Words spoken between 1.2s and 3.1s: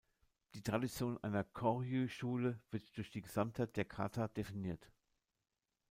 einer Koryū-Schule wird